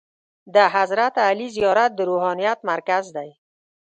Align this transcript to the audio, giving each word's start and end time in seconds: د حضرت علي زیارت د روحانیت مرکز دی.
د 0.53 0.55
حضرت 0.75 1.13
علي 1.27 1.47
زیارت 1.55 1.91
د 1.95 1.99
روحانیت 2.09 2.59
مرکز 2.71 3.03
دی. 3.15 3.29